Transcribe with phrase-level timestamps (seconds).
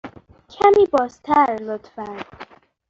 [0.49, 2.17] کمی بازتر، لطفاً.